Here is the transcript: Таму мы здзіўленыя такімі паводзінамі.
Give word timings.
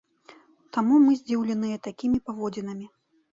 Таму 0.77 0.95
мы 1.03 1.11
здзіўленыя 1.19 1.77
такімі 1.89 2.19
паводзінамі. 2.31 2.91